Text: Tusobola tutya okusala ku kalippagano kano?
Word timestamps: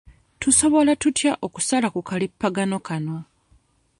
Tusobola 0.41 0.93
tutya 1.01 1.31
okusala 1.45 1.87
ku 1.93 2.01
kalippagano 2.09 2.77
kano? 2.87 3.17